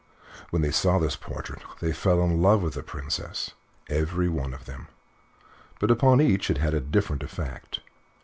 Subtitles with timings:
[0.49, 3.51] When they saw this portrait they fell in love with the Princess
[3.87, 4.87] every one of them,
[5.79, 7.81] but upon each it had a different effect.